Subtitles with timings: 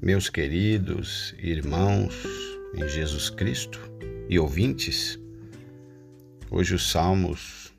[0.00, 2.14] Meus queridos irmãos
[2.72, 3.80] em Jesus Cristo
[4.28, 5.18] e ouvintes,
[6.48, 7.74] hoje o Salmos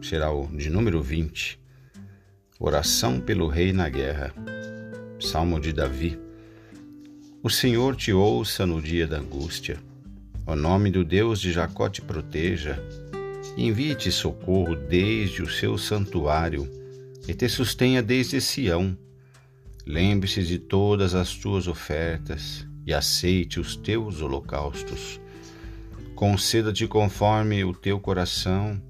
[0.00, 1.60] será o de número 20,
[2.58, 4.32] Oração pelo Rei na Guerra,
[5.20, 6.18] Salmo de Davi.
[7.42, 9.76] O Senhor te ouça no dia da angústia,
[10.46, 12.82] o nome do Deus de Jacó te proteja,
[13.54, 16.66] envie-te socorro desde o seu santuário
[17.28, 18.96] e te sustenha desde Sião
[19.90, 25.20] Lembre-se de todas as tuas ofertas e aceite os teus holocaustos.
[26.14, 28.80] Conceda-te conforme o teu coração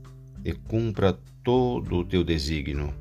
[0.45, 2.95] e cumpra todo o teu desígnio.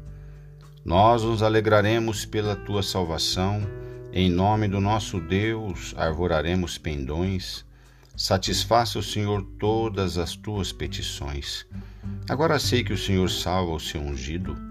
[0.86, 3.68] Nós nos alegraremos pela tua salvação,
[4.14, 7.66] em nome do nosso Deus arvoraremos pendões.
[8.16, 11.68] Satisfaça o Senhor todas as tuas petições.
[12.30, 14.69] Agora sei que o Senhor salva o seu ungido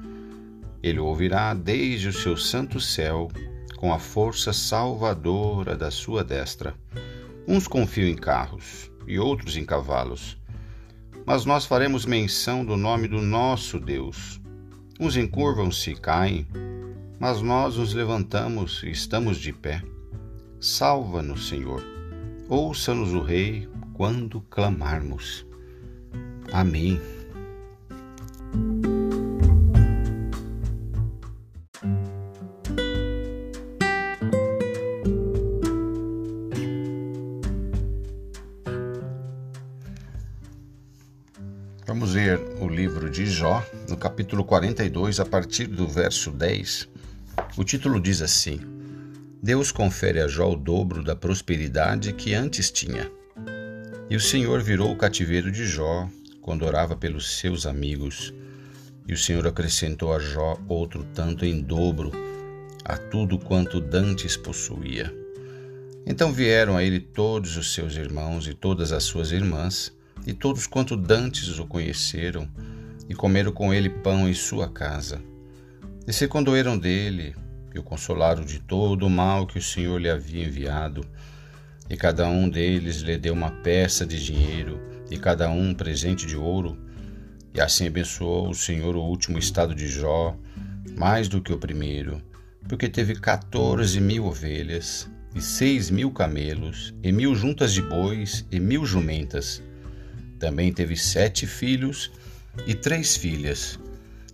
[0.82, 3.28] ele ouvirá desde o seu santo céu,
[3.76, 6.74] com a força salvadora da sua destra.
[7.46, 10.36] Uns confiam em carros e outros em cavalos.
[11.24, 14.40] Mas nós faremos menção do nome do nosso Deus.
[14.98, 16.46] Uns encurvam-se e caem,
[17.20, 19.82] mas nós nos levantamos e estamos de pé.
[20.60, 21.84] Salva-nos, Senhor.
[22.48, 25.46] Ouça-nos o Rei quando clamarmos.
[26.52, 27.17] Amém.
[41.88, 46.86] Vamos ler o livro de Jó, no capítulo 42, a partir do verso 10.
[47.56, 48.60] O título diz assim:
[49.42, 53.10] Deus confere a Jó o dobro da prosperidade que antes tinha.
[54.10, 56.06] E o Senhor virou o cativeiro de Jó
[56.42, 58.34] quando orava pelos seus amigos.
[59.06, 62.12] E o Senhor acrescentou a Jó outro tanto em dobro
[62.84, 65.10] a tudo quanto dantes possuía.
[66.04, 69.96] Então vieram a ele todos os seus irmãos e todas as suas irmãs
[70.26, 72.48] e todos quanto dantes o conheceram,
[73.08, 75.20] e comeram com ele pão em sua casa.
[76.06, 77.34] E se condoeram dele,
[77.74, 81.04] e o consolaram de todo o mal que o Senhor lhe havia enviado.
[81.88, 84.80] E cada um deles lhe deu uma peça de dinheiro,
[85.10, 86.78] e cada um presente de ouro.
[87.54, 90.36] E assim abençoou o Senhor o último estado de Jó,
[90.96, 92.20] mais do que o primeiro,
[92.68, 98.60] porque teve quatorze mil ovelhas, e seis mil camelos, e mil juntas de bois, e
[98.60, 99.62] mil jumentas
[100.38, 102.10] também teve sete filhos
[102.66, 103.78] e três filhas,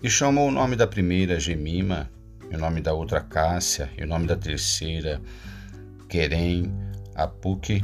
[0.03, 2.11] e chamou o nome da primeira Gemima,
[2.51, 5.21] e o nome da outra Cássia, e o nome da terceira
[6.09, 6.73] Querem,
[7.15, 7.83] Apuque.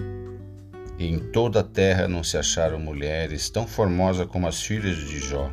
[0.98, 5.18] E em toda a terra não se acharam mulheres tão formosas como as filhas de
[5.18, 5.50] Jó.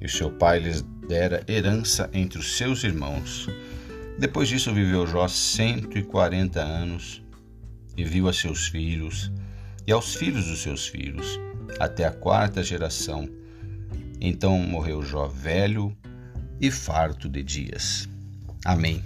[0.00, 3.48] E seu pai lhes dera herança entre os seus irmãos.
[4.18, 7.22] Depois disso viveu Jó cento e quarenta anos,
[7.96, 9.30] e viu a seus filhos
[9.86, 11.38] e aos filhos dos seus filhos
[11.78, 13.28] até a quarta geração.
[14.20, 15.96] Então morreu Jó velho
[16.60, 18.08] e farto de dias.
[18.64, 19.02] Amém.